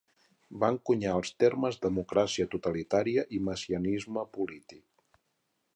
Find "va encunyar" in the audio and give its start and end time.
0.61-1.11